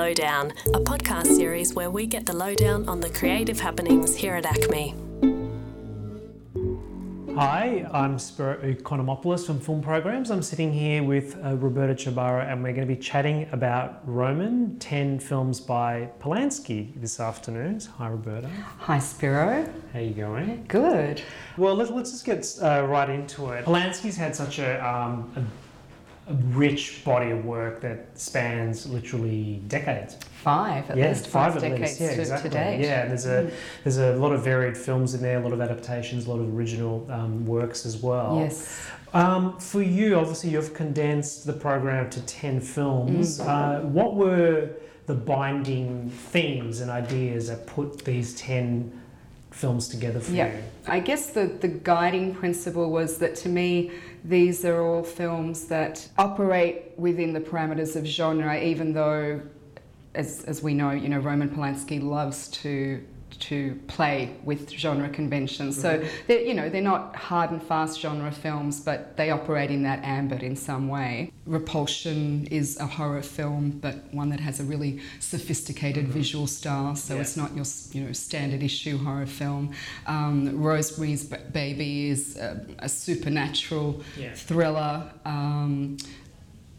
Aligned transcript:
Lowdown, 0.00 0.50
a 0.68 0.80
podcast 0.80 1.26
series 1.26 1.74
where 1.74 1.90
we 1.90 2.06
get 2.06 2.24
the 2.24 2.32
lowdown 2.32 2.88
on 2.88 3.00
the 3.00 3.10
creative 3.10 3.60
happenings 3.60 4.16
here 4.16 4.34
at 4.34 4.44
ACMI. 4.44 4.94
Hi, 7.36 7.86
I'm 7.92 8.18
Spiro 8.18 8.56
Economopoulos 8.62 9.44
from 9.44 9.60
Film 9.60 9.82
Programs. 9.82 10.30
I'm 10.30 10.40
sitting 10.42 10.72
here 10.72 11.02
with 11.02 11.36
uh, 11.44 11.54
Roberta 11.56 11.92
Chabara 11.92 12.50
and 12.50 12.62
we're 12.62 12.72
going 12.72 12.88
to 12.88 12.94
be 12.94 12.98
chatting 12.98 13.46
about 13.52 14.00
Roman, 14.06 14.78
10 14.78 15.18
films 15.18 15.60
by 15.60 16.08
Polanski 16.18 16.98
this 16.98 17.20
afternoon. 17.20 17.82
Hi, 17.98 18.08
Roberta. 18.08 18.48
Hi, 18.78 18.98
Spiro. 18.98 19.70
How 19.92 19.98
you 19.98 20.14
going? 20.14 20.64
Good. 20.66 21.20
Well, 21.58 21.74
let, 21.74 21.90
us 21.90 22.10
just 22.10 22.24
get 22.24 22.56
uh, 22.62 22.86
right 22.86 23.10
into 23.10 23.50
it. 23.50 23.66
Polanski's 23.66 24.16
had 24.16 24.34
such 24.34 24.60
a, 24.60 24.82
um, 24.82 25.30
a 25.36 25.40
a 25.40 25.69
rich 26.34 27.04
body 27.04 27.30
of 27.30 27.44
work 27.44 27.80
that 27.80 28.18
spans 28.18 28.86
literally 28.86 29.62
decades. 29.68 30.16
Five, 30.42 30.90
at 30.90 30.96
yeah, 30.96 31.08
least 31.08 31.26
five, 31.26 31.52
five, 31.52 31.62
decades 31.62 31.80
least. 31.80 32.00
Yeah, 32.00 32.14
to, 32.14 32.20
exactly. 32.20 32.50
to 32.50 32.56
date. 32.56 32.80
Yeah, 32.80 33.06
there's 33.06 33.26
a 33.26 33.42
mm. 33.42 33.52
there's 33.84 33.98
a 33.98 34.16
lot 34.16 34.32
of 34.32 34.42
varied 34.42 34.76
films 34.76 35.14
in 35.14 35.22
there, 35.22 35.38
a 35.38 35.42
lot 35.42 35.52
of 35.52 35.60
adaptations, 35.60 36.26
a 36.26 36.30
lot 36.30 36.40
of 36.40 36.54
original 36.54 37.06
um, 37.10 37.44
works 37.46 37.84
as 37.84 37.96
well. 37.98 38.38
Yes. 38.38 38.80
Um, 39.12 39.58
for 39.58 39.82
you, 39.82 40.16
obviously, 40.16 40.50
you've 40.50 40.72
condensed 40.72 41.46
the 41.46 41.52
program 41.52 42.08
to 42.10 42.20
ten 42.22 42.60
films. 42.60 43.40
Mm. 43.40 43.46
Uh, 43.46 43.86
what 43.88 44.14
were 44.14 44.70
the 45.06 45.14
binding 45.14 46.08
themes 46.10 46.80
and 46.80 46.90
ideas 46.90 47.48
that 47.48 47.66
put 47.66 48.04
these 48.04 48.34
ten 48.36 48.99
films 49.60 49.88
together 49.88 50.20
for 50.20 50.32
yeah. 50.32 50.52
you? 50.52 50.62
I 50.86 51.00
guess 51.00 51.30
the, 51.30 51.46
the 51.46 51.68
guiding 51.68 52.34
principle 52.34 52.90
was 52.90 53.18
that 53.18 53.34
to 53.36 53.48
me, 53.48 53.92
these 54.24 54.64
are 54.64 54.80
all 54.82 55.02
films 55.02 55.66
that 55.66 56.08
operate 56.18 56.92
within 56.96 57.32
the 57.32 57.40
parameters 57.40 57.94
of 57.94 58.04
genre, 58.06 58.58
even 58.58 58.92
though, 58.92 59.40
as, 60.14 60.44
as 60.44 60.62
we 60.62 60.74
know, 60.74 60.90
you 60.90 61.08
know, 61.08 61.18
Roman 61.18 61.48
Polanski 61.48 62.02
loves 62.02 62.48
to 62.48 63.04
to 63.40 63.74
play 63.86 64.36
with 64.44 64.70
genre 64.70 65.08
conventions. 65.08 65.78
Mm-hmm. 65.78 66.04
So 66.04 66.08
they're, 66.26 66.42
you 66.42 66.54
know, 66.54 66.68
they're 66.68 66.82
not 66.82 67.16
hard 67.16 67.50
and 67.50 67.62
fast 67.62 68.00
genre 68.00 68.30
films, 68.30 68.80
but 68.80 69.16
they 69.16 69.30
operate 69.30 69.70
in 69.70 69.82
that 69.84 70.04
ambit 70.04 70.42
in 70.42 70.56
some 70.56 70.88
way. 70.88 71.32
Repulsion 71.46 72.46
is 72.50 72.78
a 72.78 72.86
horror 72.86 73.22
film, 73.22 73.70
but 73.70 74.12
one 74.12 74.28
that 74.30 74.40
has 74.40 74.60
a 74.60 74.64
really 74.64 75.00
sophisticated 75.18 76.04
mm-hmm. 76.04 76.12
visual 76.12 76.46
style. 76.46 76.94
So 76.96 77.14
yeah. 77.14 77.20
it's 77.22 77.36
not 77.36 77.54
your 77.54 77.64
you 77.92 78.04
know 78.04 78.12
standard 78.12 78.62
issue 78.62 78.98
horror 78.98 79.26
film. 79.26 79.72
Um, 80.06 80.60
Rosemary's 80.60 81.24
Baby 81.24 82.10
is 82.10 82.36
a, 82.36 82.64
a 82.78 82.88
supernatural 82.88 84.02
yeah. 84.16 84.34
thriller. 84.34 85.10
Um, 85.24 85.96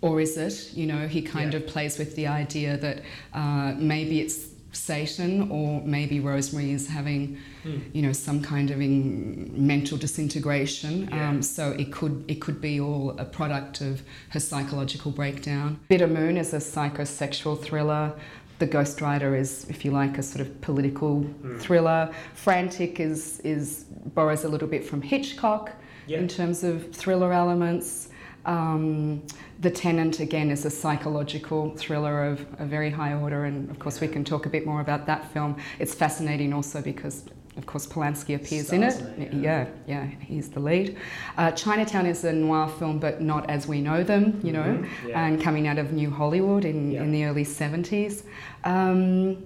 or 0.01 0.19
is 0.19 0.35
it? 0.35 0.75
You 0.75 0.87
know, 0.87 1.07
he 1.07 1.21
kind 1.21 1.53
yeah. 1.53 1.59
of 1.59 1.67
plays 1.67 1.99
with 1.99 2.15
the 2.15 2.27
idea 2.27 2.75
that 2.77 3.01
uh, 3.33 3.75
maybe 3.77 4.19
it's 4.19 4.50
Satan, 4.71 5.51
or 5.51 5.81
maybe 5.81 6.19
Rosemary 6.19 6.71
is 6.71 6.87
having, 6.87 7.37
mm. 7.63 7.81
you 7.93 8.01
know, 8.01 8.13
some 8.13 8.41
kind 8.41 8.71
of 8.71 8.77
mental 8.77 9.97
disintegration. 9.97 11.09
Yeah. 11.11 11.29
Um, 11.29 11.41
so 11.41 11.71
it 11.71 11.91
could 11.91 12.23
it 12.27 12.41
could 12.41 12.61
be 12.61 12.79
all 12.79 13.15
a 13.17 13.25
product 13.25 13.81
of 13.81 14.01
her 14.29 14.39
psychological 14.39 15.11
breakdown. 15.11 15.79
Bitter 15.89 16.07
Moon 16.07 16.37
is 16.37 16.53
a 16.53 16.57
psychosexual 16.57 17.61
thriller. 17.61 18.13
The 18.59 18.67
Ghost 18.67 19.01
Writer 19.01 19.35
is, 19.35 19.65
if 19.69 19.83
you 19.83 19.91
like, 19.91 20.19
a 20.19 20.23
sort 20.23 20.45
of 20.45 20.61
political 20.61 21.21
mm. 21.21 21.59
thriller. 21.59 22.13
Frantic 22.33 22.99
is 22.99 23.39
is 23.41 23.85
borrows 24.13 24.43
a 24.43 24.49
little 24.49 24.67
bit 24.67 24.85
from 24.85 25.01
Hitchcock 25.01 25.71
yeah. 26.07 26.19
in 26.19 26.27
terms 26.27 26.63
of 26.63 26.93
thriller 26.93 27.33
elements. 27.33 28.09
Um, 28.45 29.23
the 29.59 29.69
Tenant, 29.69 30.19
again, 30.19 30.49
is 30.49 30.65
a 30.65 30.69
psychological 30.69 31.75
thriller 31.75 32.25
of 32.25 32.45
a 32.59 32.65
very 32.65 32.89
high 32.89 33.13
order, 33.13 33.45
and 33.45 33.69
of 33.69 33.79
course, 33.79 34.01
we 34.01 34.07
can 34.07 34.23
talk 34.23 34.45
a 34.45 34.49
bit 34.49 34.65
more 34.65 34.81
about 34.81 35.05
that 35.05 35.31
film. 35.31 35.57
It's 35.79 35.93
fascinating 35.93 36.51
also 36.53 36.81
because, 36.81 37.25
of 37.57 37.65
course, 37.67 37.85
Polanski 37.85 38.35
appears 38.35 38.67
Stars 38.67 38.99
in 38.99 39.21
it. 39.21 39.33
yeah. 39.33 39.39
yeah, 39.39 39.67
yeah, 39.87 40.05
he's 40.05 40.49
the 40.49 40.59
lead. 40.59 40.97
Uh, 41.37 41.51
Chinatown 41.51 42.07
is 42.07 42.23
a 42.23 42.33
noir 42.33 42.67
film, 42.67 42.97
but 42.97 43.21
not 43.21 43.47
as 43.49 43.67
we 43.67 43.81
know 43.81 44.03
them, 44.03 44.39
you 44.43 44.51
know, 44.51 44.63
mm-hmm. 44.63 45.09
yeah. 45.09 45.25
and 45.25 45.41
coming 45.41 45.67
out 45.67 45.77
of 45.77 45.93
New 45.93 46.09
Hollywood 46.09 46.65
in, 46.65 46.91
yeah. 46.91 47.03
in 47.03 47.11
the 47.11 47.25
early 47.25 47.45
70s. 47.45 48.23
Um, 48.63 49.45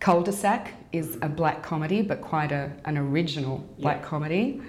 Cul-de-sac 0.00 0.74
is 0.92 1.16
a 1.22 1.28
black 1.28 1.62
comedy, 1.62 2.02
but 2.02 2.20
quite 2.20 2.52
a, 2.52 2.70
an 2.84 2.98
original 2.98 3.66
black 3.78 4.02
comedy, 4.02 4.60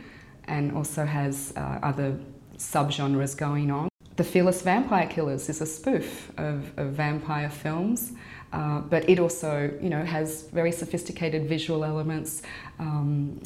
and 0.45 0.71
also 0.71 1.05
has 1.05 1.53
uh, 1.57 1.79
other 1.83 2.17
subgenres 2.57 3.37
going 3.37 3.71
on. 3.71 3.89
The 4.15 4.23
Fearless 4.23 4.61
Vampire 4.63 5.07
Killers 5.07 5.47
is 5.47 5.61
a 5.61 5.65
spoof 5.65 6.31
of, 6.37 6.77
of 6.77 6.93
vampire 6.93 7.49
films, 7.49 8.13
uh, 8.51 8.79
but 8.79 9.07
it 9.07 9.19
also, 9.19 9.71
you 9.81 9.89
know, 9.89 10.03
has 10.03 10.43
very 10.49 10.71
sophisticated 10.71 11.47
visual 11.47 11.83
elements. 11.83 12.41
Um, 12.79 13.41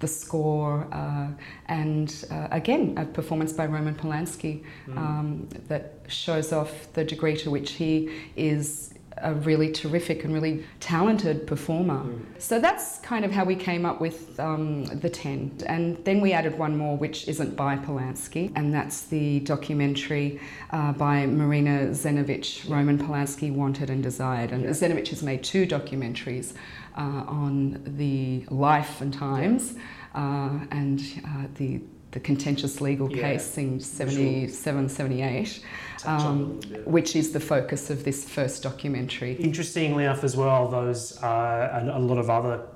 the 0.00 0.08
score, 0.08 0.86
uh, 0.92 1.28
and 1.66 2.26
uh, 2.30 2.48
again, 2.50 2.94
a 2.98 3.04
performance 3.06 3.52
by 3.52 3.64
Roman 3.64 3.94
Polanski 3.94 4.62
mm. 4.86 4.98
um, 4.98 5.48
that 5.68 5.94
shows 6.08 6.52
off 6.52 6.92
the 6.94 7.04
degree 7.04 7.36
to 7.36 7.50
which 7.50 7.72
he 7.72 8.10
is 8.36 8.92
a 9.18 9.34
really 9.34 9.70
terrific 9.70 10.24
and 10.24 10.34
really 10.34 10.64
talented 10.80 11.46
performer. 11.46 12.02
Mm. 12.02 12.24
So 12.38 12.58
that's 12.58 12.98
kind 13.00 13.24
of 13.24 13.30
how 13.30 13.44
we 13.44 13.54
came 13.54 13.86
up 13.86 14.00
with 14.00 14.38
um, 14.40 14.84
the 14.84 15.08
10. 15.08 15.62
And 15.66 15.96
then 16.04 16.20
we 16.20 16.32
added 16.32 16.58
one 16.58 16.76
more, 16.76 16.96
which 16.96 17.28
isn't 17.28 17.56
by 17.56 17.76
Polanski, 17.76 18.52
and 18.56 18.72
that's 18.74 19.02
the 19.02 19.40
documentary 19.40 20.40
uh, 20.70 20.92
by 20.92 21.26
Marina 21.26 21.88
Zenovich, 21.90 22.68
Roman 22.68 22.98
Polanski 22.98 23.52
Wanted 23.52 23.90
and 23.90 24.02
Desired. 24.02 24.52
And 24.52 24.64
yeah. 24.64 24.70
Zenovich 24.70 25.08
has 25.08 25.22
made 25.22 25.44
two 25.44 25.66
documentaries 25.66 26.54
uh, 26.96 27.24
on 27.26 27.82
the 27.84 28.44
life 28.50 29.00
and 29.00 29.12
times 29.12 29.74
uh, 30.14 30.58
and 30.70 31.00
uh, 31.26 31.46
the 31.54 31.80
the 32.14 32.20
contentious 32.20 32.80
legal 32.80 33.10
yeah. 33.10 33.22
case 33.22 33.58
in 33.58 33.80
77, 33.80 34.88
78, 34.88 35.64
um, 36.06 36.60
which 36.84 37.16
is 37.16 37.32
the 37.32 37.40
focus 37.40 37.90
of 37.90 38.04
this 38.04 38.24
first 38.28 38.62
documentary. 38.62 39.32
Interestingly 39.34 40.04
enough, 40.04 40.22
as 40.22 40.36
well, 40.36 40.68
those 40.68 41.20
uh, 41.24 41.90
a 41.92 41.98
lot 41.98 42.18
of 42.18 42.30
other 42.30 42.66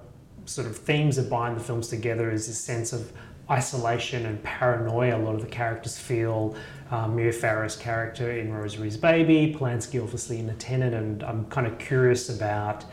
sort 0.45 0.67
of 0.67 0.77
themes 0.77 1.15
that 1.17 1.31
bind 1.31 1.57
the 1.57 1.63
films 1.63 1.87
together 1.87 2.33
is 2.33 2.49
this 2.49 2.59
sense 2.59 2.93
of 2.93 3.13
isolation 3.49 4.27
and 4.27 4.43
paranoia. 4.43 5.17
A 5.17 5.23
lot 5.23 5.37
of 5.37 5.41
the 5.41 5.47
characters 5.47 5.97
feel. 5.97 6.57
Um, 6.91 7.15
Mia 7.15 7.33
Farrow's 7.33 7.77
character 7.77 8.33
in 8.33 8.53
Rosemary's 8.53 8.97
Baby, 8.97 9.55
Polanski 9.57 10.03
obviously 10.03 10.41
in 10.41 10.47
The 10.49 10.55
Tenant, 10.55 10.95
and 10.95 11.23
I'm 11.23 11.45
kind 11.45 11.67
of 11.67 11.79
curious 11.79 12.29
about 12.29 12.85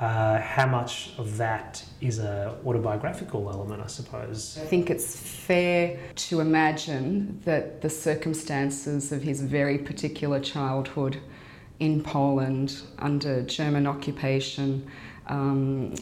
uh, 0.00 0.40
how 0.40 0.66
much 0.66 1.12
of 1.18 1.36
that 1.36 1.84
is 2.00 2.18
a 2.18 2.58
autobiographical 2.66 3.48
element, 3.50 3.82
I 3.82 3.86
suppose? 3.86 4.58
I 4.60 4.66
think 4.66 4.90
it's 4.90 5.16
fair 5.16 5.98
to 6.16 6.40
imagine 6.40 7.40
that 7.44 7.80
the 7.80 7.90
circumstances 7.90 9.12
of 9.12 9.22
his 9.22 9.40
very 9.40 9.78
particular 9.78 10.40
childhood 10.40 11.20
in 11.78 12.02
Poland 12.02 12.82
under 12.98 13.42
German 13.42 13.86
occupation. 13.86 14.86
Um, 15.26 15.94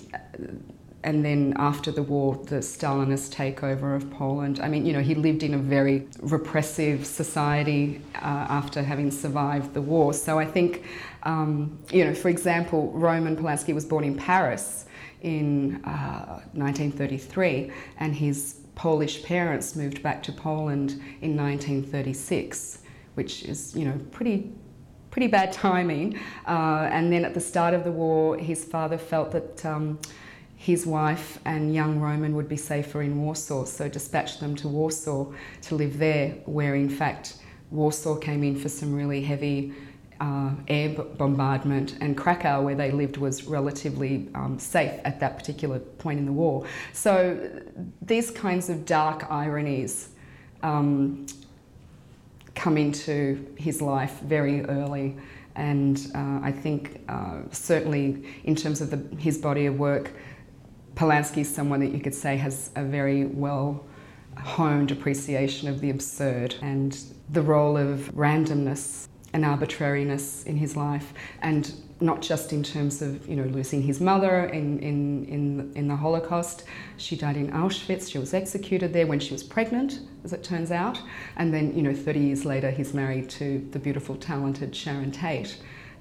and 1.04 1.24
then 1.24 1.54
after 1.56 1.90
the 1.90 2.02
war, 2.02 2.36
the 2.46 2.56
Stalinist 2.56 3.34
takeover 3.34 3.96
of 3.96 4.08
Poland. 4.10 4.60
I 4.60 4.68
mean, 4.68 4.86
you 4.86 4.92
know, 4.92 5.00
he 5.00 5.14
lived 5.14 5.42
in 5.42 5.54
a 5.54 5.58
very 5.58 6.06
repressive 6.20 7.04
society 7.04 8.00
uh, 8.16 8.46
after 8.48 8.82
having 8.82 9.10
survived 9.10 9.74
the 9.74 9.82
war. 9.82 10.14
So 10.14 10.38
I 10.38 10.44
think, 10.44 10.84
um, 11.24 11.76
you 11.90 12.04
know, 12.04 12.14
for 12.14 12.28
example, 12.28 12.92
Roman 12.92 13.36
Polanski 13.36 13.75
was 13.75 13.84
born 13.84 14.04
in 14.04 14.16
Paris 14.16 14.87
in 15.22 15.84
uh, 15.84 16.40
1933, 16.52 17.72
and 17.99 18.14
his 18.14 18.60
Polish 18.76 19.25
parents 19.25 19.75
moved 19.75 20.02
back 20.02 20.22
to 20.22 20.32
Poland 20.32 20.93
in 21.20 21.37
1936, 21.37 22.78
which 23.14 23.43
is, 23.44 23.75
you 23.75 23.84
know, 23.84 23.99
pretty 24.12 24.52
pretty 25.10 25.26
bad 25.26 25.52
timing. 25.52 26.19
Uh, 26.49 26.88
and 26.90 27.12
then 27.12 27.22
at 27.22 27.34
the 27.34 27.40
start 27.40 27.75
of 27.75 27.84
the 27.84 27.93
war, 27.93 28.38
his 28.38 28.64
father 28.64 28.96
felt 28.96 29.32
that. 29.32 29.66
Um, 29.66 29.99
his 30.62 30.87
wife 30.87 31.41
and 31.44 31.75
young 31.75 31.99
Roman 31.99 32.37
would 32.37 32.49
be 32.49 32.56
safer 32.56 33.03
in 33.03 33.20
Warsaw, 33.20 33.64
so 33.64 33.88
dispatched 33.88 34.38
them 34.38 34.55
to 34.55 34.69
Warsaw 34.69 35.26
to 35.62 35.75
live 35.75 35.99
there, 35.99 36.29
where 36.44 36.76
in 36.76 36.88
fact 36.88 37.38
Warsaw 37.73 38.14
came 38.14 38.44
in 38.44 38.55
for 38.55 38.69
some 38.69 38.94
really 38.94 39.25
heavy 39.25 39.73
uh, 40.20 40.50
air 40.69 40.91
bombardment, 40.91 41.97
and 42.00 42.17
Krakow, 42.17 42.62
where 42.62 42.76
they 42.76 42.93
lived, 42.93 43.17
was 43.17 43.43
relatively 43.47 44.29
um, 44.37 44.56
safe 44.56 45.00
at 45.05 45.19
that 45.19 45.37
particular 45.37 45.81
point 45.81 46.20
in 46.20 46.26
the 46.26 46.32
war. 46.32 46.64
So 46.93 47.61
these 48.00 48.31
kinds 48.31 48.70
of 48.70 48.87
dark 48.87 49.29
ironies 49.32 50.11
um, 50.62 51.26
come 52.55 52.79
into 52.79 53.53
his 53.59 53.82
life 53.82 54.20
very 54.20 54.64
early. 54.67 55.17
And 55.56 55.99
uh, 56.14 56.38
I 56.41 56.53
think, 56.53 57.00
uh, 57.09 57.41
certainly 57.50 58.23
in 58.44 58.55
terms 58.55 58.81
of 58.81 58.91
the, 58.91 59.17
his 59.17 59.38
body 59.38 59.67
of 59.67 59.76
work, 59.76 60.12
Polanski 60.94 61.38
is 61.38 61.54
someone 61.54 61.80
that 61.80 61.92
you 61.92 62.00
could 62.00 62.14
say 62.14 62.36
has 62.36 62.70
a 62.76 62.84
very 62.84 63.26
well 63.26 63.84
honed 64.36 64.90
appreciation 64.90 65.68
of 65.68 65.80
the 65.80 65.90
absurd 65.90 66.54
and 66.62 66.98
the 67.30 67.42
role 67.42 67.76
of 67.76 68.10
randomness 68.14 69.08
and 69.32 69.44
arbitrariness 69.44 70.44
in 70.44 70.56
his 70.56 70.76
life, 70.76 71.14
and 71.40 71.74
not 72.00 72.20
just 72.20 72.52
in 72.52 72.62
terms 72.62 73.00
of 73.00 73.26
you 73.26 73.36
know 73.36 73.44
losing 73.44 73.80
his 73.80 74.00
mother 74.00 74.44
in, 74.46 74.78
in, 74.80 75.24
in, 75.26 75.72
in 75.74 75.88
the 75.88 75.96
Holocaust. 75.96 76.64
She 76.98 77.16
died 77.16 77.36
in 77.36 77.50
Auschwitz. 77.50 78.10
She 78.10 78.18
was 78.18 78.34
executed 78.34 78.92
there 78.92 79.06
when 79.06 79.20
she 79.20 79.32
was 79.32 79.42
pregnant, 79.42 80.00
as 80.24 80.32
it 80.32 80.42
turns 80.42 80.70
out. 80.70 81.00
And 81.36 81.52
then 81.54 81.74
you 81.74 81.82
know 81.82 81.94
30 81.94 82.20
years 82.20 82.44
later, 82.44 82.70
he's 82.70 82.92
married 82.92 83.30
to 83.30 83.66
the 83.70 83.78
beautiful, 83.78 84.16
talented 84.16 84.76
Sharon 84.76 85.12
Tate. 85.12 85.56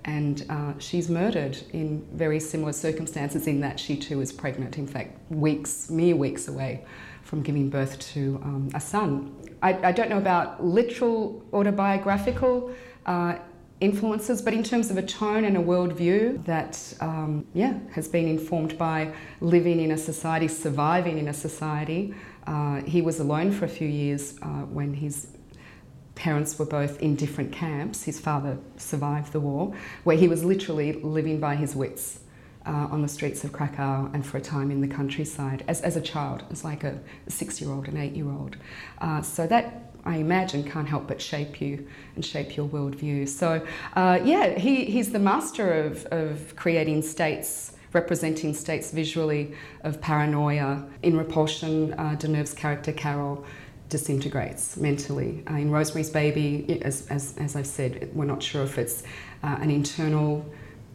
And 0.06 0.46
uh, 0.50 0.74
she's 0.80 1.10
murdered 1.10 1.58
in 1.74 2.06
very 2.14 2.40
similar 2.40 2.74
circumstances, 2.74 3.48
in 3.48 3.60
that 3.62 3.80
she 3.80 3.96
too 3.96 4.22
is 4.22 4.32
pregnant, 4.32 4.78
in 4.78 4.88
fact, 4.88 5.18
weeks, 5.32 5.90
mere 5.90 6.16
weeks 6.16 6.48
away 6.48 6.84
from 7.24 7.44
giving 7.44 7.70
birth 7.70 8.00
to 8.00 8.42
um, 8.44 8.70
a 8.74 8.80
son. 8.80 9.32
I, 9.62 9.90
I, 9.90 9.92
don't 9.92 10.10
know 10.10 10.18
about 10.18 10.66
literal 10.66 11.46
autobiographical 11.54 12.74
uh, 13.06 13.36
influences, 13.80 14.42
but 14.42 14.54
in 14.54 14.64
terms 14.64 14.90
of 14.92 14.98
a 14.98 15.02
tone 15.02 15.46
and 15.46 15.58
a 15.58 15.60
worldview 15.60 16.44
that, 16.46 16.94
um, 17.00 17.46
yeah, 17.54 17.78
has 17.92 18.08
been 18.08 18.28
informed 18.28 18.78
by 18.78 19.14
living 19.40 19.80
in 19.80 19.92
a 19.92 19.98
society, 19.98 20.48
surviving 20.48 21.18
in 21.18 21.28
a 21.28 21.34
society. 21.34 22.14
Uh, 22.48 22.82
he 22.82 23.02
was 23.02 23.20
alone 23.20 23.52
for 23.52 23.66
a 23.66 23.70
few 23.70 23.88
years 23.88 24.38
uh, 24.42 24.64
when 24.66 24.94
his 24.94 25.28
parents 26.22 26.60
were 26.60 26.68
both 26.68 27.02
in 27.02 27.16
different 27.16 27.52
camps. 27.52 28.04
His 28.04 28.20
father 28.20 28.60
survived 28.78 29.32
the 29.34 29.40
war, 29.40 29.74
where 30.04 30.16
he 30.16 30.28
was 30.28 30.44
literally 30.44 30.94
living 30.94 31.40
by 31.40 31.56
his 31.56 31.76
wits. 31.76 32.20
Uh, 32.64 32.88
on 32.92 33.02
the 33.02 33.08
streets 33.08 33.44
of 33.44 33.52
Krakow 33.52 34.08
and 34.14 34.24
for 34.24 34.38
a 34.38 34.42
time 34.42 34.70
in 34.70 34.82
the 34.82 34.88
countryside 34.88 35.64
as, 35.68 35.82
as 35.82 35.96
a 35.96 36.02
child, 36.02 36.44
as 36.52 36.64
like 36.64 36.84
a 36.84 37.00
six 37.28 37.60
year 37.60 37.72
old, 37.72 37.88
an 37.88 37.98
eight 37.98 38.16
year 38.16 38.30
old. 38.30 38.56
Uh, 39.00 39.20
so 39.24 39.48
that 39.48 39.92
I 40.06 40.18
imagine, 40.18 40.64
can't 40.64 40.88
help 40.88 41.08
but 41.08 41.20
shape 41.20 41.60
you 41.60 41.88
and 42.16 42.24
shape 42.24 42.56
your 42.56 42.68
worldview. 42.68 43.28
So, 43.28 43.66
uh, 43.96 44.20
yeah, 44.24 44.60
he, 44.60 44.86
he's 44.86 45.12
the 45.12 45.18
master 45.18 45.74
of, 45.86 46.06
of 46.08 46.56
creating 46.56 47.02
states, 47.02 47.74
representing 47.94 48.54
states 48.54 48.92
visually 48.92 49.56
of 49.84 50.00
paranoia. 50.00 50.86
In 51.02 51.18
Repulsion, 51.18 51.94
uh, 51.94 52.16
Deneuve's 52.20 52.54
character 52.54 52.92
Carol 52.92 53.44
disintegrates 53.92 54.78
mentally. 54.78 55.44
Uh, 55.50 55.56
in 55.56 55.70
Rosemary's 55.70 56.10
Baby, 56.10 56.82
as, 56.82 57.06
as, 57.08 57.36
as 57.38 57.56
I've 57.56 57.68
said, 57.68 58.10
we're 58.14 58.26
not 58.26 58.42
sure 58.42 58.64
if 58.64 58.78
it's 58.80 59.04
uh, 59.44 59.58
an 59.62 59.70
internal 59.70 60.44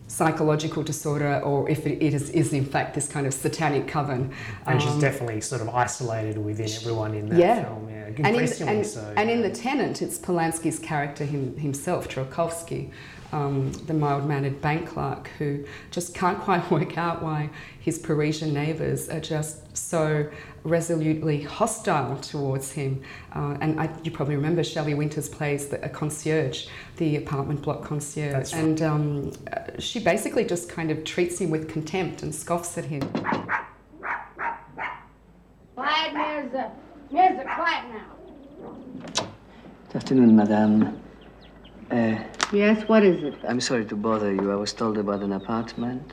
psychological 0.08 0.82
disorder 0.82 1.40
or 1.40 1.68
if 1.68 1.86
it 1.86 2.00
is, 2.00 2.30
is 2.30 2.52
in 2.52 2.64
fact 2.64 2.94
this 2.94 3.08
kind 3.08 3.26
of 3.26 3.34
satanic 3.34 3.86
coven. 3.86 4.32
And 4.66 4.80
um, 4.80 4.80
she's 4.80 4.98
definitely 5.00 5.40
sort 5.42 5.60
of 5.60 5.68
isolated 5.68 6.38
within 6.38 6.70
everyone 6.70 7.14
in 7.14 7.28
that 7.28 7.38
yeah. 7.38 7.64
film. 7.64 7.88
Yeah, 7.88 8.06
and 8.06 8.36
in, 8.36 8.68
and, 8.68 8.86
so. 8.86 9.12
And 9.16 9.30
in 9.30 9.42
The 9.42 9.50
Tenant, 9.50 10.00
it's 10.00 10.18
Polanski's 10.18 10.78
character 10.78 11.24
him, 11.24 11.56
himself, 11.58 12.08
Trelkovsky, 12.08 12.90
um, 13.36 13.70
the 13.86 13.92
mild-mannered 13.92 14.62
bank 14.62 14.88
clerk 14.88 15.28
who 15.38 15.64
just 15.90 16.14
can't 16.14 16.40
quite 16.40 16.70
work 16.76 16.96
out 16.96 17.22
why 17.22 17.50
his 17.78 17.98
Parisian 17.98 18.54
neighbours 18.54 19.08
are 19.10 19.20
just 19.20 19.76
so 19.76 20.28
resolutely 20.64 21.42
hostile 21.42 22.16
towards 22.16 22.72
him. 22.72 23.02
Uh, 23.34 23.58
and 23.60 23.78
I, 23.78 23.90
you 24.02 24.10
probably 24.10 24.36
remember 24.36 24.64
Shelley 24.64 24.94
Winters 24.94 25.28
plays 25.28 25.68
the, 25.68 25.84
a 25.84 25.88
concierge, 25.88 26.66
the 26.96 27.16
apartment 27.16 27.60
block 27.62 27.84
concierge. 27.84 28.52
Right. 28.52 28.62
And 28.62 28.82
um, 28.82 29.32
she 29.78 30.00
basically 30.00 30.44
just 30.44 30.68
kind 30.70 30.90
of 30.90 31.04
treats 31.04 31.38
him 31.38 31.50
with 31.50 31.68
contempt 31.68 32.22
and 32.22 32.34
scoffs 32.34 32.78
at 32.78 32.86
him. 32.86 33.02
Quiet, 35.74 36.14
Mirza. 36.14 36.72
Mirza, 37.10 37.44
quiet 37.54 37.84
now. 37.92 39.28
Good 39.88 39.96
afternoon, 39.96 40.34
madame. 40.34 41.00
Uh, 41.90 42.16
yes, 42.52 42.88
what 42.88 43.02
is 43.04 43.22
it? 43.22 43.34
I'm 43.48 43.60
sorry 43.60 43.84
to 43.86 43.96
bother 43.96 44.32
you. 44.32 44.52
I 44.52 44.56
was 44.56 44.72
told 44.72 44.98
about 44.98 45.22
an 45.22 45.32
apartment. 45.32 46.12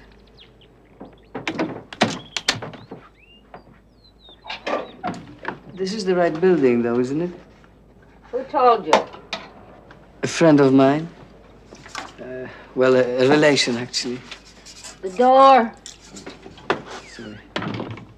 This 5.74 5.94
is 5.94 6.06
the 6.06 6.16
right 6.16 6.40
building, 6.40 6.82
though, 6.82 7.00
isn't 7.00 7.22
it? 7.22 7.32
Who 8.32 8.44
told 8.46 8.86
you? 8.86 8.94
A 10.22 10.28
friend 10.28 10.60
of 10.60 10.74
mine. 10.74 11.10
Uh, 12.22 12.48
well, 12.76 12.96
a, 12.96 13.26
a, 13.26 13.28
relation, 13.28 13.78
actually. 13.78 14.22
The 15.02 15.10
door. 15.10 15.74
Sorry. 17.10 17.38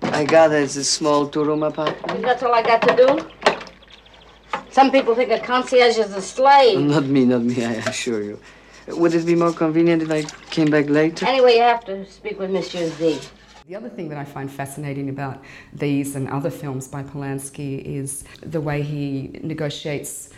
I 0.03 0.25
gather 0.25 0.57
it's 0.57 0.75
a 0.75 0.83
small 0.83 1.27
two-room 1.27 1.63
apartment. 1.63 2.21
That's 2.21 2.43
all 2.43 2.53
I 2.53 2.61
got 2.61 2.81
to 2.83 2.95
do? 2.95 3.34
Some 4.75 4.91
people 4.91 5.15
think 5.15 5.31
a 5.31 5.39
concierge 5.39 5.97
is 5.97 6.13
a 6.13 6.21
slave. 6.21 6.77
Not 6.81 7.05
me, 7.05 7.23
not 7.23 7.43
me, 7.43 7.63
I 7.63 7.75
assure 7.75 8.21
you. 8.21 8.37
Would 8.87 9.13
it 9.13 9.25
be 9.25 9.33
more 9.33 9.53
convenient 9.53 10.01
if 10.01 10.11
I 10.11 10.23
came 10.49 10.69
back 10.69 10.89
later? 10.89 11.25
Anyway, 11.25 11.53
you 11.53 11.61
have 11.61 11.85
to 11.85 12.05
speak 12.05 12.37
with 12.37 12.51
Monsieur 12.51 12.89
Z. 12.89 13.21
The 13.69 13.75
other 13.77 13.87
thing 13.87 14.09
that 14.09 14.17
I 14.17 14.25
find 14.25 14.51
fascinating 14.51 15.07
about 15.07 15.41
these 15.71 16.17
and 16.17 16.27
other 16.27 16.49
films 16.49 16.89
by 16.89 17.03
Polanski 17.03 17.85
is 17.85 18.25
the 18.41 18.59
way 18.59 18.81
he 18.81 19.39
negotiates 19.43 20.31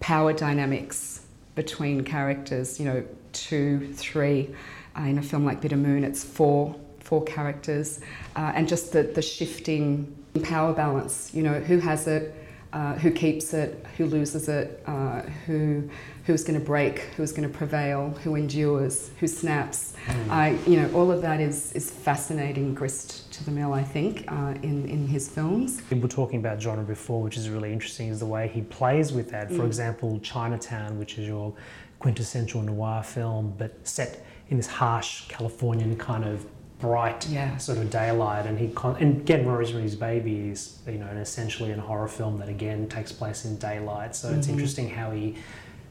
power 0.00 0.32
dynamics 0.32 1.26
between 1.54 2.04
characters. 2.04 2.80
You 2.80 2.86
know, 2.86 3.04
two, 3.34 3.92
three. 3.92 4.54
Uh, 4.96 5.02
in 5.02 5.18
a 5.18 5.22
film 5.22 5.44
like 5.44 5.60
Bitter 5.60 5.76
Moon, 5.76 6.04
it's 6.04 6.24
four, 6.24 6.74
four 7.00 7.22
characters, 7.24 8.00
uh, 8.34 8.52
and 8.54 8.66
just 8.66 8.92
the, 8.92 9.02
the 9.02 9.20
shifting 9.20 10.16
power 10.42 10.72
balance. 10.72 11.34
You 11.34 11.42
know, 11.42 11.60
who 11.60 11.80
has 11.80 12.06
it, 12.06 12.34
uh, 12.74 12.94
who 12.94 13.10
keeps 13.10 13.54
it, 13.54 13.86
who 13.96 14.06
loses 14.06 14.48
it, 14.48 14.82
uh, 14.86 15.22
who 15.46 15.88
who's 16.24 16.42
going 16.42 16.58
to 16.58 16.64
break, 16.64 17.00
who's 17.16 17.30
going 17.30 17.48
to 17.48 17.54
prevail, 17.56 18.10
who 18.24 18.34
endures, 18.34 19.10
who 19.20 19.26
snaps. 19.26 19.94
Mm. 20.06 20.30
I, 20.30 20.50
you 20.66 20.80
know, 20.80 20.90
all 20.92 21.12
of 21.12 21.22
that 21.22 21.40
is 21.40 21.72
is 21.74 21.88
fascinating 21.88 22.74
grist 22.74 23.32
to 23.34 23.44
the 23.44 23.52
mill. 23.52 23.72
I 23.72 23.84
think 23.84 24.24
uh, 24.26 24.54
in 24.62 24.86
in 24.88 25.06
his 25.06 25.28
films. 25.28 25.82
We 25.88 26.00
were 26.00 26.08
talking 26.08 26.40
about 26.40 26.60
genre 26.60 26.84
before, 26.84 27.22
which 27.22 27.36
is 27.36 27.48
really 27.48 27.72
interesting, 27.72 28.08
is 28.08 28.18
the 28.18 28.26
way 28.26 28.48
he 28.48 28.62
plays 28.62 29.12
with 29.12 29.30
that. 29.30 29.48
For 29.48 29.62
mm. 29.62 29.66
example, 29.66 30.18
Chinatown, 30.20 30.98
which 30.98 31.16
is 31.16 31.28
your 31.28 31.54
quintessential 32.00 32.60
noir 32.60 33.04
film, 33.04 33.54
but 33.56 33.72
set 33.86 34.26
in 34.50 34.56
this 34.56 34.66
harsh 34.66 35.28
Californian 35.28 35.96
kind 35.96 36.24
of 36.24 36.44
bright 36.84 37.26
yeah. 37.28 37.56
sort 37.56 37.78
of 37.78 37.88
daylight 37.88 38.44
and 38.44 38.58
he 38.58 38.68
con- 38.68 38.96
and 39.00 39.22
again 39.22 39.46
Rosemary's 39.46 39.94
Baby 39.94 40.50
is 40.50 40.78
you 40.86 40.98
know 40.98 41.06
essentially 41.06 41.70
a 41.72 41.80
horror 41.80 42.08
film 42.08 42.38
that 42.40 42.48
again 42.50 42.88
takes 42.88 43.10
place 43.10 43.46
in 43.46 43.56
daylight 43.56 44.14
so 44.14 44.28
mm-hmm. 44.28 44.38
it's 44.38 44.48
interesting 44.48 44.90
how 44.90 45.10
he 45.10 45.36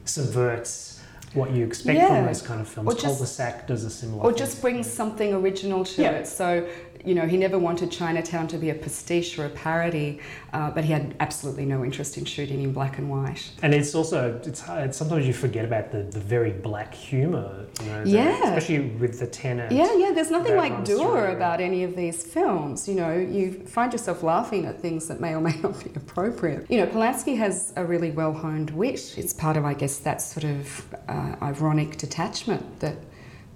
subverts 0.04 0.94
what 1.32 1.50
you 1.50 1.64
expect 1.64 1.98
yeah. 1.98 2.14
from 2.14 2.26
those 2.26 2.42
kind 2.42 2.60
of 2.60 2.68
films. 2.68 2.88
Or 2.88 2.92
just, 2.92 3.04
Cul-de-sac 3.04 3.66
does 3.66 3.82
a 3.82 3.90
similar. 3.90 4.22
Or 4.22 4.32
just 4.32 4.60
brings 4.60 4.88
something 4.88 5.34
original 5.34 5.84
to 5.84 6.02
yeah. 6.02 6.10
it. 6.12 6.28
So 6.28 6.68
you 7.04 7.14
know, 7.14 7.26
he 7.26 7.36
never 7.36 7.58
wanted 7.58 7.90
Chinatown 7.90 8.48
to 8.48 8.58
be 8.58 8.70
a 8.70 8.74
pastiche 8.74 9.38
or 9.38 9.46
a 9.46 9.50
parody, 9.50 10.20
uh, 10.52 10.70
but 10.70 10.84
he 10.84 10.92
had 10.92 11.14
absolutely 11.20 11.64
no 11.64 11.84
interest 11.84 12.16
in 12.16 12.24
shooting 12.24 12.62
in 12.62 12.72
black 12.72 12.98
and 12.98 13.10
white. 13.10 13.50
And 13.62 13.74
it's 13.74 13.94
also, 13.94 14.40
it's 14.44 14.60
hard, 14.60 14.94
sometimes 14.94 15.26
you 15.26 15.32
forget 15.32 15.64
about 15.64 15.90
the, 15.92 16.02
the 16.02 16.20
very 16.20 16.52
black 16.52 16.94
humour, 16.94 17.66
you 17.80 17.86
know, 17.86 18.02
yeah. 18.04 18.42
especially 18.44 18.90
with 18.90 19.18
the 19.20 19.26
tenant. 19.26 19.72
Yeah, 19.72 19.94
yeah, 19.96 20.12
there's 20.12 20.30
nothing 20.30 20.56
like 20.56 20.84
dour 20.84 21.28
about 21.28 21.60
any 21.60 21.84
of 21.84 21.96
these 21.96 22.22
films. 22.22 22.88
You 22.88 22.94
know, 22.94 23.12
you 23.12 23.52
find 23.66 23.92
yourself 23.92 24.22
laughing 24.22 24.66
at 24.66 24.80
things 24.80 25.08
that 25.08 25.20
may 25.20 25.34
or 25.34 25.40
may 25.40 25.56
not 25.62 25.82
be 25.82 25.90
appropriate. 25.96 26.66
You 26.70 26.78
know, 26.78 26.86
Polanski 26.86 27.36
has 27.36 27.72
a 27.76 27.84
really 27.84 28.10
well 28.10 28.32
honed 28.32 28.70
wit. 28.70 29.14
It's 29.16 29.32
part 29.32 29.56
of, 29.56 29.64
I 29.64 29.74
guess, 29.74 29.98
that 29.98 30.22
sort 30.22 30.44
of 30.44 30.94
uh, 31.08 31.36
ironic 31.42 31.96
detachment 31.96 32.80
that 32.80 32.96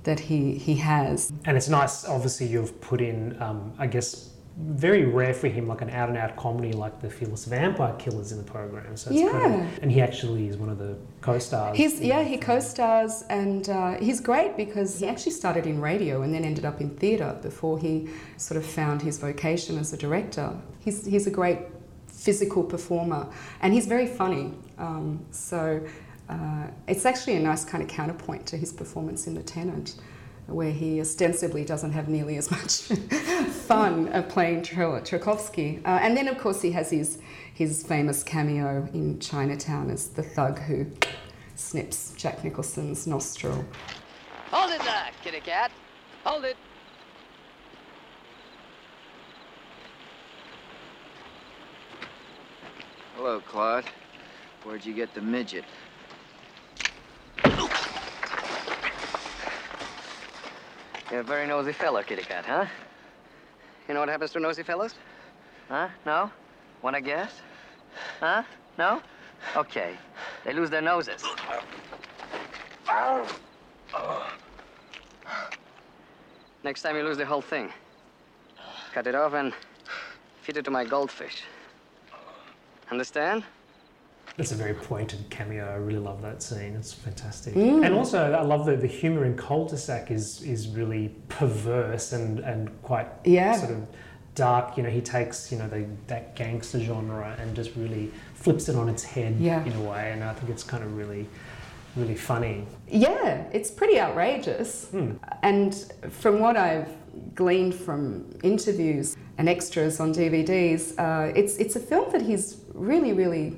that 0.05 0.21
he, 0.21 0.55
he 0.55 0.77
has. 0.77 1.33
And 1.45 1.57
it's 1.57 1.69
nice, 1.69 2.05
obviously, 2.05 2.47
you've 2.47 2.81
put 2.81 3.01
in, 3.01 3.41
um, 3.43 3.73
I 3.79 3.87
guess, 3.87 4.31
very 4.61 5.05
rare 5.05 5.35
for 5.35 5.47
him, 5.49 5.69
like 5.69 5.83
an 5.83 5.91
out 5.91 6.09
and 6.09 6.19
out 6.19 6.35
comedy 6.37 6.73
like 6.73 7.01
the 7.01 7.09
Fearless 7.09 7.45
Vampire 7.45 7.95
Killers 7.95 8.33
in 8.33 8.39
the 8.39 8.45
program. 8.45 8.97
So 8.97 9.11
it's 9.11 9.21
yeah. 9.21 9.31
Kind 9.31 9.55
of, 9.55 9.83
and 9.83 9.93
he 9.93 10.01
actually 10.01 10.49
is 10.49 10.57
one 10.57 10.69
of 10.69 10.79
the 10.79 10.97
co-stars. 11.21 11.77
He's 11.77 12.01
yeah, 12.01 12.25
he 12.25 12.37
co-stars, 12.37 13.23
and 13.31 13.69
uh, 13.69 13.99
he's 14.01 14.21
great 14.21 14.57
because 14.57 14.99
he 14.99 15.07
actually 15.07 15.33
started 15.33 15.67
in 15.67 15.81
radio 15.81 16.23
and 16.23 16.35
then 16.35 16.45
ended 16.45 16.65
up 16.65 16.81
in 16.81 16.91
theatre 16.97 17.39
before 17.41 17.79
he 17.79 18.09
sort 18.37 18.59
of 18.59 18.67
found 18.67 19.01
his 19.01 19.19
vocation 19.19 19.79
as 19.79 19.93
a 19.93 19.97
director. 19.97 20.57
He's 20.81 21.07
he's 21.07 21.29
a 21.29 21.31
great 21.31 21.61
physical 22.09 22.65
performer, 22.65 23.29
and 23.63 23.73
he's 23.73 23.87
very 23.87 24.09
funny. 24.09 24.55
Um, 24.77 25.25
so 25.31 25.81
uh, 26.29 26.67
it's 26.87 27.07
actually 27.07 27.37
a 27.37 27.41
nice 27.41 27.65
kind 27.65 27.83
of 27.83 27.89
counterpoint 27.89 28.47
to 28.47 28.57
his 28.57 28.73
performance 28.73 29.27
in 29.27 29.35
The 29.35 29.43
Tenant, 29.43 29.97
where 30.47 30.71
he 30.71 31.01
ostensibly 31.01 31.65
doesn't 31.65 31.93
have 31.93 32.09
nearly 32.09 32.37
as 32.37 32.51
much 32.51 32.83
fun 33.67 34.09
of 34.09 34.29
playing 34.29 34.63
Trelkovsky. 34.63 35.83
Uh, 35.85 35.99
and 36.03 36.17
then, 36.17 36.29
of 36.29 36.39
course, 36.39 36.61
he 36.63 36.71
has 36.73 36.91
his, 36.91 37.19
his 37.55 37.83
famous 37.83 38.23
cameo 38.23 38.89
in 38.93 39.19
Chinatown 39.21 39.91
as 39.91 40.09
the 40.09 40.23
thug 40.23 40.59
who 40.61 40.87
snips 41.55 42.13
Jack 42.17 42.45
Nicholson's 42.45 43.07
nostril. 43.07 43.65
Hold 44.51 44.71
it 44.73 44.81
there, 44.81 45.11
kitty 45.23 45.41
cat. 45.41 45.71
Hold 46.25 46.45
it. 46.45 46.57
Hello, 53.17 53.41
Claude. 53.41 53.85
Where'd 54.63 54.85
you 54.87 54.95
get 54.95 55.13
the 55.15 55.21
midget? 55.21 55.65
You're 61.11 61.21
a 61.21 61.25
very 61.25 61.47
nosy 61.47 61.73
fellow, 61.73 62.03
kitty 62.03 62.23
cat, 62.23 62.45
huh? 62.45 62.67
You 63.89 63.95
know 63.95 64.01
what 64.01 64.11
happens 64.11 64.31
to 64.33 64.41
nosy 64.41 64.63
fellows? 64.63 64.95
Huh? 65.69 65.89
No? 66.05 66.31
Wanna 66.83 67.01
guess? 67.01 67.41
Huh? 68.21 68.43
No? 68.77 69.01
Okay. 69.57 69.97
They 70.45 70.53
lose 70.53 70.69
their 70.69 70.83
noses. 70.83 71.25
Next 76.63 76.83
time 76.83 76.97
you 76.97 77.03
lose 77.03 77.17
the 77.17 77.25
whole 77.25 77.41
thing. 77.41 77.73
Cut 78.93 79.07
it 79.07 79.15
off 79.15 79.33
and 79.33 79.55
feed 80.43 80.59
it 80.59 80.65
to 80.67 80.71
my 80.71 80.85
goldfish. 80.85 81.43
Understand? 82.91 83.45
It's 84.39 84.53
a 84.53 84.55
very 84.55 84.75
pointed 84.75 85.29
cameo. 85.31 85.69
I 85.69 85.75
really 85.75 85.99
love 85.99 86.23
that 86.23 86.43
scene. 86.43 86.77
It's 86.77 86.93
fantastic. 86.93 87.55
Mm. 87.55 87.85
And 87.85 87.93
also, 87.93 88.33
I 88.33 88.43
love 88.43 88.67
the, 88.67 88.77
the 88.77 88.87
humor 88.87 89.25
in 89.25 89.37
Cul-de-sac 89.37 90.13
is 90.13 90.43
is 90.43 90.69
really 90.69 91.13
perverse 91.29 92.13
and, 92.13 92.39
and 92.41 92.71
quite 92.83 93.09
Yeah. 93.25 93.55
sort 93.57 93.73
of 93.73 93.87
dark. 94.37 94.77
You 94.77 94.85
know, 94.85 94.91
he 94.91 95.01
takes 95.01 95.51
you 95.51 95.59
know 95.59 95.69
the, 95.69 95.87
that 96.07 96.37
gangster 96.37 96.79
genre 96.79 97.37
and 97.41 97.57
just 97.57 97.75
really 97.75 98.13
flips 98.35 98.69
it 98.69 98.77
on 98.77 98.89
its 98.89 99.03
head 99.03 99.37
Yeah. 99.41 99.65
in 99.65 99.73
a 99.73 99.81
way. 99.83 100.13
And 100.13 100.23
I 100.23 100.33
think 100.35 100.51
it's 100.51 100.63
kind 100.65 100.85
of 100.85 100.97
really 100.97 101.27
really 101.97 102.15
funny. 102.15 102.65
Yeah, 102.87 103.43
it's 103.53 103.73
pretty 103.73 103.99
outrageous. 103.99 104.89
And 105.43 105.75
from 106.11 106.39
what 106.39 106.57
I've 106.57 106.91
gleaned 107.35 107.75
from 107.75 108.31
interviews 108.45 109.17
and 109.37 109.49
extras 109.49 109.99
on 109.99 110.15
DVDs, 110.15 110.95
uh, 110.97 111.33
it's 111.35 111.57
it's 111.57 111.75
a 111.75 111.81
film 111.81 112.13
that 112.13 112.23
he's 112.23 112.61
really, 112.73 113.13
really 113.13 113.57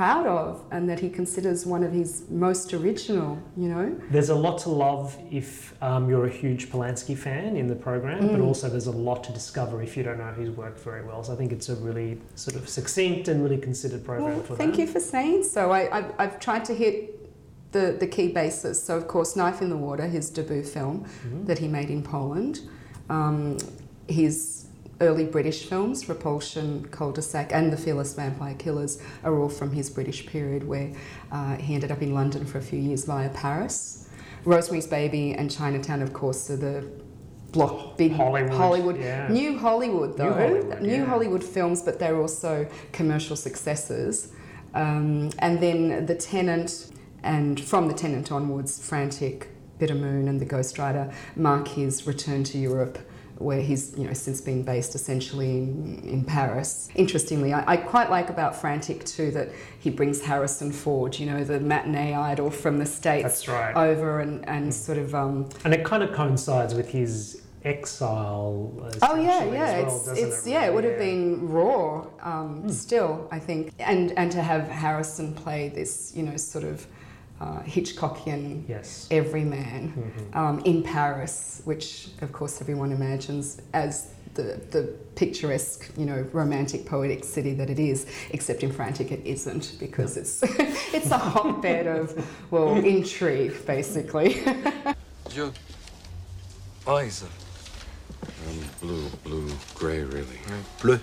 proud 0.00 0.26
of, 0.26 0.64
and 0.70 0.88
that 0.88 0.98
he 0.98 1.10
considers 1.10 1.66
one 1.66 1.82
of 1.88 1.92
his 1.92 2.24
most 2.30 2.72
original. 2.72 3.30
You 3.62 3.68
know. 3.68 3.86
There's 4.10 4.30
a 4.30 4.34
lot 4.46 4.56
to 4.64 4.70
love 4.70 5.14
if 5.30 5.74
um, 5.82 6.08
you're 6.08 6.24
a 6.24 6.36
huge 6.42 6.70
Polanski 6.72 7.14
fan 7.26 7.54
in 7.54 7.66
the 7.66 7.74
program, 7.88 8.20
Mm. 8.22 8.32
but 8.32 8.40
also 8.40 8.70
there's 8.70 8.86
a 8.96 8.98
lot 9.10 9.22
to 9.24 9.32
discover 9.40 9.82
if 9.82 9.92
you 9.98 10.02
don't 10.02 10.16
know 10.24 10.32
his 10.32 10.50
work 10.62 10.76
very 10.90 11.04
well. 11.08 11.22
So 11.22 11.34
I 11.34 11.36
think 11.36 11.52
it's 11.52 11.68
a 11.68 11.76
really 11.88 12.10
sort 12.34 12.56
of 12.56 12.66
succinct 12.66 13.28
and 13.28 13.36
really 13.44 13.58
considered 13.58 14.02
program 14.02 14.36
Well, 14.36 14.42
for 14.48 14.56
thank 14.56 14.76
that. 14.76 14.80
you 14.82 14.86
for 14.86 15.00
saying 15.00 15.44
so. 15.44 15.70
I, 15.70 15.80
I've, 15.98 16.10
I've 16.22 16.36
tried 16.46 16.64
to 16.70 16.74
hit 16.74 16.94
the, 17.72 17.84
the 18.02 18.06
key 18.06 18.28
bases. 18.28 18.82
So, 18.82 18.96
of 18.96 19.06
course, 19.06 19.36
Knife 19.36 19.60
in 19.60 19.68
the 19.68 19.76
Water, 19.76 20.06
his 20.06 20.30
debut 20.30 20.62
film 20.62 20.96
that 21.48 21.58
he 21.58 21.68
made 21.68 21.90
in 21.90 22.02
Poland. 22.02 22.60
Um, 23.10 23.58
his 24.08 24.66
early 25.00 25.24
British 25.24 25.64
films, 25.64 26.08
Repulsion, 26.08 26.86
Cul-de-sac, 26.90 27.52
and 27.52 27.72
The 27.72 27.76
Fearless 27.76 28.14
Vampire 28.14 28.54
Killers, 28.54 29.00
are 29.24 29.38
all 29.38 29.48
from 29.48 29.72
his 29.72 29.90
British 29.90 30.26
period, 30.26 30.66
where 30.66 30.92
uh, 31.32 31.56
he 31.56 31.74
ended 31.74 31.90
up 31.90 32.02
in 32.02 32.12
London 32.14 32.44
for 32.44 32.58
a 32.58 32.62
few 32.62 32.78
years 32.78 33.04
via 33.04 33.30
Paris. 33.30 34.08
Rosemary's 34.44 34.86
Baby 34.86 35.32
and 35.32 35.50
Chinatown, 35.50 36.02
of 36.02 36.12
course, 36.12 36.50
are 36.50 36.56
the 36.56 36.90
block 37.52 37.96
big 37.98 38.12
Hollywood, 38.12 38.52
Hollywood 38.52 38.96
yeah. 38.96 39.26
new 39.26 39.58
Hollywood 39.58 40.16
though 40.16 40.32
Hollywood, 40.32 40.82
new 40.82 40.98
yeah. 40.98 41.04
Hollywood 41.04 41.42
films, 41.42 41.82
but 41.82 41.98
they're 41.98 42.16
also 42.16 42.68
commercial 42.92 43.34
successes. 43.34 44.32
Um, 44.72 45.30
and 45.40 45.60
then 45.60 46.06
The 46.06 46.14
Tenant, 46.14 46.90
and 47.22 47.60
from 47.60 47.88
The 47.88 47.94
Tenant 47.94 48.30
onwards, 48.30 48.86
Frantic, 48.86 49.48
Bitter 49.78 49.96
Moon, 49.96 50.28
and 50.28 50.40
The 50.40 50.44
Ghost 50.44 50.78
Writer 50.78 51.12
mark 51.34 51.68
his 51.68 52.06
return 52.06 52.44
to 52.44 52.58
Europe. 52.58 52.98
Where 53.40 53.60
he's, 53.60 53.96
you 53.96 54.04
know, 54.04 54.12
since 54.12 54.40
been 54.40 54.62
based 54.62 54.94
essentially 54.94 55.58
in, 55.58 56.02
in 56.04 56.24
Paris. 56.24 56.88
Interestingly, 56.94 57.54
I, 57.54 57.72
I 57.72 57.76
quite 57.78 58.10
like 58.10 58.28
about 58.28 58.60
Frantic 58.60 59.04
too 59.04 59.30
that 59.30 59.48
he 59.78 59.88
brings 59.88 60.20
Harrison 60.20 60.70
Ford, 60.70 61.18
you 61.18 61.24
know, 61.24 61.42
the 61.42 61.58
matinee 61.58 62.14
idol 62.14 62.50
from 62.50 62.78
the 62.78 62.86
states, 62.86 63.22
That's 63.22 63.48
right. 63.48 63.74
over 63.74 64.20
and, 64.20 64.46
and 64.46 64.72
sort 64.72 64.98
of 64.98 65.14
um, 65.14 65.48
And 65.64 65.72
it 65.72 65.84
kind 65.84 66.02
of 66.02 66.12
coincides 66.12 66.74
with 66.74 66.90
his 66.90 67.40
exile. 67.64 68.90
Oh 69.02 69.16
yeah, 69.16 69.44
yeah. 69.44 69.64
as 69.64 69.84
well, 69.84 69.96
it's 69.96 70.08
it's 70.20 70.46
it, 70.46 70.50
yeah. 70.50 70.66
It 70.66 70.74
would 70.74 70.84
have 70.84 70.98
been 70.98 71.48
raw 71.48 72.06
um, 72.22 72.70
still, 72.70 73.28
I 73.30 73.38
think, 73.38 73.72
and 73.78 74.12
and 74.12 74.30
to 74.32 74.42
have 74.42 74.68
Harrison 74.68 75.34
play 75.34 75.68
this, 75.68 76.12
you 76.14 76.22
know, 76.22 76.36
sort 76.36 76.64
of 76.64 76.86
uh, 77.40 77.60
Hitchcockian 77.62 78.64
Yes. 78.68 79.08
everyman 79.10 79.92
Mm-hmm. 79.96 80.38
um, 80.38 80.60
in 80.64 80.82
Paris, 80.82 81.62
which 81.64 82.08
of 82.22 82.32
course 82.32 82.60
everyone 82.60 82.92
imagines 82.92 83.60
as 83.72 84.08
the 84.34 84.60
the 84.70 84.82
picturesque, 85.16 85.90
you 85.96 86.06
know, 86.06 86.24
romantic, 86.32 86.86
poetic 86.86 87.24
city 87.24 87.52
that 87.54 87.68
it 87.68 87.78
is. 87.80 88.06
Except 88.30 88.62
in 88.62 88.70
Frantic, 88.72 89.10
it 89.10 89.22
isn't 89.24 89.76
because 89.80 90.16
it's 90.16 90.42
it's 90.94 91.10
a 91.10 91.18
hotbed 91.18 91.86
of 91.86 92.14
well 92.50 92.76
intrigue, 92.84 93.54
basically. 93.66 94.42
Joe. 95.30 95.52
Eyes. 96.86 97.24
Um, 98.22 98.58
blue, 98.80 99.08
blue, 99.24 99.50
grey, 99.74 100.02
really. 100.02 100.38
Bleu. 100.80 100.98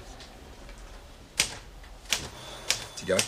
Cigarette 2.96 3.26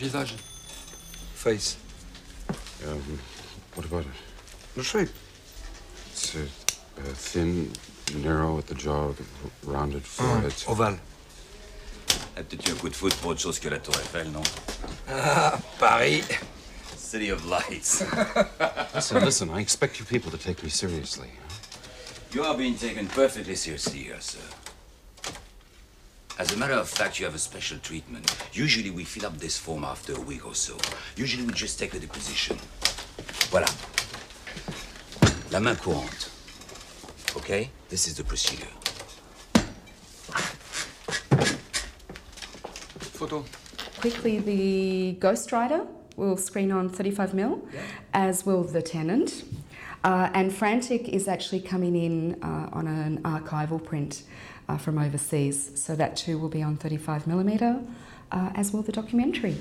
Visage. 0.00 0.32
Face. 1.34 1.76
Um, 2.88 3.18
what 3.74 3.84
about 3.84 4.00
it? 4.06 4.06
The 4.74 4.82
shape. 4.82 5.10
It's 6.10 6.34
uh, 6.34 6.38
uh, 6.40 7.02
thin, 7.12 7.70
narrow 8.24 8.56
at 8.56 8.66
the 8.66 8.74
jaw, 8.74 9.12
rounded 9.66 10.02
forehead. 10.02 10.54
Ovale. 10.66 10.98
Ah, 12.34 12.42
Peut-être 12.42 12.66
eu 12.66 12.72
un 12.72 12.76
coup 12.76 12.88
de 12.88 12.94
foot 12.96 13.14
pour 13.16 13.32
autre 13.32 13.40
chose 13.40 13.58
que 13.58 13.68
la 13.68 13.78
Tour 13.78 13.94
Eiffel, 13.96 14.30
non? 14.32 14.42
Ah, 15.06 15.58
Paris. 15.78 16.24
City 16.96 17.28
of 17.30 17.44
Lights. 17.44 18.02
Listen, 18.94 19.24
listen, 19.24 19.50
I 19.50 19.60
expect 19.60 19.98
you 19.98 20.06
people 20.06 20.30
to 20.30 20.38
take 20.38 20.62
me 20.62 20.70
seriously. 20.70 21.28
you 22.32 22.42
are 22.42 22.56
being 22.56 22.76
taken 22.76 23.06
perfectly 23.08 23.54
seriously 23.54 23.98
here, 24.04 24.20
sir. 24.20 24.38
As 26.40 26.52
a 26.52 26.56
matter 26.56 26.72
of 26.72 26.88
fact, 26.88 27.20
you 27.20 27.26
have 27.26 27.34
a 27.34 27.38
special 27.38 27.76
treatment. 27.80 28.24
Usually 28.54 28.90
we 28.90 29.04
fill 29.04 29.26
up 29.26 29.36
this 29.36 29.58
form 29.58 29.84
after 29.84 30.14
a 30.14 30.20
week 30.20 30.46
or 30.46 30.54
so. 30.54 30.74
Usually 31.14 31.44
we 31.44 31.52
just 31.52 31.78
take 31.78 31.92
a 31.92 31.98
deposition. 31.98 32.56
Voilà. 33.52 33.68
La 35.52 35.60
main 35.60 35.76
courante. 35.76 36.30
Okay? 37.36 37.68
This 37.90 38.08
is 38.08 38.16
the 38.16 38.24
procedure. 38.24 38.72
Photo. 43.18 43.44
Quickly, 44.00 44.38
the 44.38 45.18
Ghost 45.20 45.52
Writer 45.52 45.86
will 46.16 46.38
screen 46.38 46.72
on 46.72 46.88
35mm, 46.88 47.60
as 48.14 48.46
will 48.46 48.64
The 48.64 48.80
Tenant. 48.80 49.44
Uh, 50.02 50.30
and 50.32 50.50
Frantic 50.50 51.10
is 51.10 51.28
actually 51.28 51.60
coming 51.60 51.94
in 51.94 52.42
uh, 52.42 52.70
on 52.72 52.86
an 52.86 53.20
archival 53.24 53.84
print 53.84 54.22
uh, 54.70 54.78
from 54.78 54.98
overseas, 54.98 55.72
so 55.74 55.96
that 55.96 56.16
too 56.16 56.38
will 56.38 56.48
be 56.48 56.62
on 56.62 56.76
35mm, 56.76 57.86
uh, 58.30 58.50
as 58.54 58.72
will 58.72 58.82
the 58.82 58.92
documentary. 58.92 59.56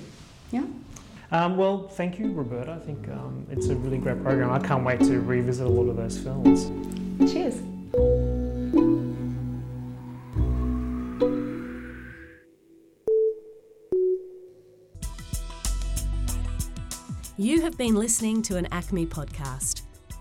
Yeah. 0.51 0.66
Um, 1.32 1.58
well, 1.58 1.88
thank 1.88 2.20
you, 2.20 2.32
Roberta. 2.32 2.74
I 2.74 2.86
think 2.86 3.08
um, 3.10 3.46
it's 3.50 3.68
a 3.68 3.75
really 3.75 3.98
great 3.98 4.22
program. 4.24 4.51
I 4.51 4.60
can't 4.60 4.84
wait 4.84 5.00
to 5.01 5.20
revisit 5.20 5.66
a 5.66 5.70
lot 5.70 5.89
of 5.89 5.96
those 5.96 6.18
films. 6.18 6.72
Cheers. 7.32 7.62
You 17.38 17.62
have 17.62 17.78
been 17.78 17.96
listening 17.96 18.42
to 18.44 18.58
an 18.58 18.66
ACMI 18.66 19.08
podcast. 19.08 19.78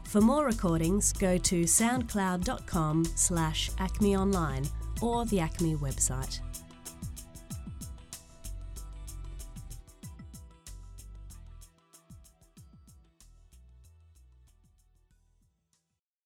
For 0.08 0.22
more 0.22 0.46
recordings, 0.46 1.12
go 1.12 1.36
to 1.36 1.64
soundcloud.com 1.64 3.04
slash 3.14 3.70
acmeonline 3.72 4.66
or 5.02 5.26
the 5.26 5.36
ACMI 5.36 5.76
website. 5.76 6.40